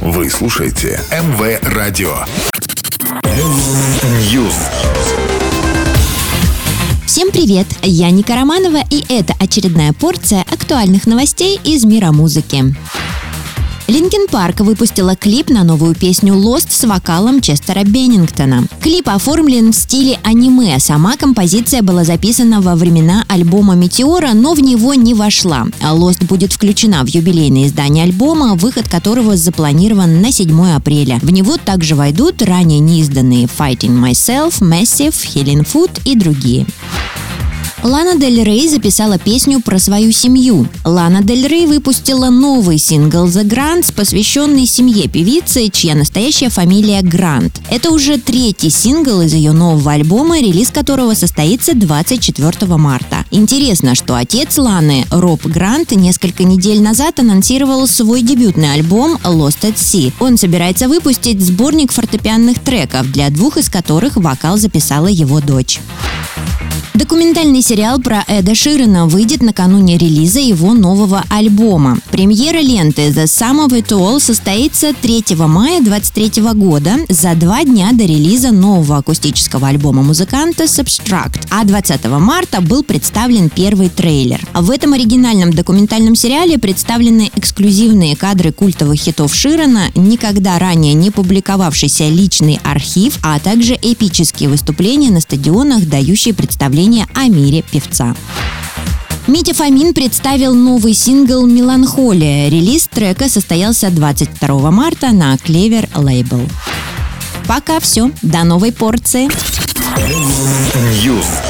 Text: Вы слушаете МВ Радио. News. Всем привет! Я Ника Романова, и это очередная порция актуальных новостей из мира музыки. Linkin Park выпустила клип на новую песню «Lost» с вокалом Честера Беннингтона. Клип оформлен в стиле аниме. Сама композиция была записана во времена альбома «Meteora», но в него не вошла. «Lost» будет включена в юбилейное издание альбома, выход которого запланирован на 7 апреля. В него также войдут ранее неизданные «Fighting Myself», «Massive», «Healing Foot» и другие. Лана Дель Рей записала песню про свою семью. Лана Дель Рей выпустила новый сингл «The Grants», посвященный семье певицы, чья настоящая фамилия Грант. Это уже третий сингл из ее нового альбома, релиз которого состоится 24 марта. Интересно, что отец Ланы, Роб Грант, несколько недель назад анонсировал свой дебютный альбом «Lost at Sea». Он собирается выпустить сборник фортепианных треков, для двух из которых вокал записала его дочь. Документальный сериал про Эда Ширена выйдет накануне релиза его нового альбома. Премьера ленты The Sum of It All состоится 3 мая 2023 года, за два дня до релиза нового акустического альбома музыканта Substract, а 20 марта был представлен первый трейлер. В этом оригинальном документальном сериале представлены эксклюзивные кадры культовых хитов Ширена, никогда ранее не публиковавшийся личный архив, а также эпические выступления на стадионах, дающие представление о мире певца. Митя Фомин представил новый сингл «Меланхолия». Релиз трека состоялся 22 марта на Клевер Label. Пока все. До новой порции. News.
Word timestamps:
Вы 0.00 0.30
слушаете 0.30 0.98
МВ 1.10 1.60
Радио. 1.74 2.24
News. 4.32 4.54
Всем 7.04 7.30
привет! 7.30 7.66
Я 7.82 8.10
Ника 8.10 8.34
Романова, 8.34 8.78
и 8.88 9.04
это 9.10 9.34
очередная 9.38 9.92
порция 9.92 10.40
актуальных 10.50 11.06
новостей 11.06 11.60
из 11.64 11.84
мира 11.84 12.12
музыки. 12.12 12.74
Linkin 13.90 14.28
Park 14.30 14.60
выпустила 14.60 15.16
клип 15.16 15.50
на 15.50 15.64
новую 15.64 15.96
песню 15.96 16.34
«Lost» 16.34 16.68
с 16.70 16.84
вокалом 16.84 17.40
Честера 17.40 17.82
Беннингтона. 17.82 18.68
Клип 18.80 19.08
оформлен 19.08 19.72
в 19.72 19.74
стиле 19.74 20.20
аниме. 20.22 20.78
Сама 20.78 21.16
композиция 21.16 21.82
была 21.82 22.04
записана 22.04 22.60
во 22.60 22.76
времена 22.76 23.24
альбома 23.26 23.74
«Meteora», 23.74 24.30
но 24.32 24.54
в 24.54 24.60
него 24.60 24.94
не 24.94 25.12
вошла. 25.12 25.66
«Lost» 25.82 26.24
будет 26.24 26.52
включена 26.52 27.02
в 27.02 27.08
юбилейное 27.08 27.66
издание 27.66 28.04
альбома, 28.04 28.54
выход 28.54 28.88
которого 28.88 29.36
запланирован 29.36 30.22
на 30.22 30.30
7 30.30 30.76
апреля. 30.76 31.18
В 31.20 31.32
него 31.32 31.56
также 31.56 31.96
войдут 31.96 32.42
ранее 32.42 32.78
неизданные 32.78 33.46
«Fighting 33.46 34.00
Myself», 34.00 34.60
«Massive», 34.60 35.16
«Healing 35.34 35.66
Foot» 35.66 36.00
и 36.04 36.14
другие. 36.14 36.64
Лана 37.82 38.16
Дель 38.16 38.44
Рей 38.44 38.68
записала 38.68 39.18
песню 39.18 39.60
про 39.62 39.78
свою 39.78 40.12
семью. 40.12 40.68
Лана 40.84 41.22
Дель 41.22 41.48
Рей 41.48 41.66
выпустила 41.66 42.28
новый 42.28 42.76
сингл 42.76 43.24
«The 43.24 43.42
Grants», 43.42 43.94
посвященный 43.94 44.66
семье 44.66 45.08
певицы, 45.08 45.70
чья 45.70 45.94
настоящая 45.94 46.50
фамилия 46.50 47.00
Грант. 47.00 47.58
Это 47.70 47.90
уже 47.90 48.18
третий 48.18 48.68
сингл 48.68 49.22
из 49.22 49.32
ее 49.32 49.52
нового 49.52 49.92
альбома, 49.92 50.38
релиз 50.40 50.68
которого 50.68 51.14
состоится 51.14 51.74
24 51.74 52.76
марта. 52.76 53.19
Интересно, 53.30 53.94
что 53.94 54.16
отец 54.16 54.58
Ланы, 54.58 55.06
Роб 55.10 55.46
Грант, 55.46 55.92
несколько 55.92 56.42
недель 56.42 56.82
назад 56.82 57.20
анонсировал 57.20 57.86
свой 57.86 58.22
дебютный 58.22 58.72
альбом 58.72 59.18
«Lost 59.22 59.60
at 59.62 59.76
Sea». 59.76 60.12
Он 60.18 60.36
собирается 60.36 60.88
выпустить 60.88 61.40
сборник 61.40 61.92
фортепианных 61.92 62.58
треков, 62.58 63.10
для 63.12 63.30
двух 63.30 63.56
из 63.56 63.68
которых 63.68 64.16
вокал 64.16 64.56
записала 64.56 65.06
его 65.06 65.40
дочь. 65.40 65.78
Документальный 67.00 67.62
сериал 67.62 68.00
про 68.00 68.24
Эда 68.26 68.54
Ширена 68.54 69.06
выйдет 69.06 69.42
накануне 69.42 69.96
релиза 69.96 70.40
его 70.40 70.74
нового 70.74 71.24
альбома. 71.30 71.98
Премьера 72.10 72.58
ленты 72.58 73.08
The 73.08 73.24
Sum 73.24 73.66
of 73.66 73.70
It 73.70 73.88
All 73.88 74.20
состоится 74.20 74.92
3 74.92 75.24
мая 75.36 75.80
2023 75.80 76.42
года, 76.54 76.96
за 77.08 77.34
два 77.36 77.64
дня 77.64 77.92
до 77.92 78.04
релиза 78.04 78.50
нового 78.50 78.98
акустического 78.98 79.68
альбома 79.68 80.02
музыканта 80.02 80.64
Substract, 80.64 81.46
а 81.50 81.64
20 81.64 82.04
марта 82.18 82.60
был 82.60 82.82
представлен 82.82 83.19
первый 83.54 83.90
трейлер. 83.90 84.40
В 84.54 84.70
этом 84.70 84.94
оригинальном 84.94 85.52
документальном 85.52 86.14
сериале 86.14 86.58
представлены 86.58 87.30
эксклюзивные 87.36 88.16
кадры 88.16 88.50
культовых 88.50 88.98
хитов 88.98 89.34
Ширена, 89.34 89.90
никогда 89.94 90.58
ранее 90.58 90.94
не 90.94 91.10
публиковавшийся 91.10 92.08
личный 92.08 92.58
архив, 92.64 93.18
а 93.22 93.38
также 93.38 93.74
эпические 93.74 94.48
выступления 94.48 95.10
на 95.10 95.20
стадионах, 95.20 95.86
дающие 95.86 96.32
представление 96.32 97.06
о 97.14 97.28
мире 97.28 97.62
певца. 97.70 98.16
Митя 99.26 99.52
Фомин 99.52 99.92
представил 99.92 100.54
новый 100.54 100.94
сингл 100.94 101.44
«Меланхолия». 101.46 102.48
Релиз 102.48 102.88
трека 102.88 103.28
состоялся 103.28 103.90
22 103.90 104.70
марта 104.70 105.12
на 105.12 105.36
Клевер 105.36 105.90
Label. 105.94 106.50
Пока 107.46 107.80
все. 107.80 108.10
До 108.22 108.44
новой 108.44 108.72
порции. 108.72 109.28
News. 111.04 111.49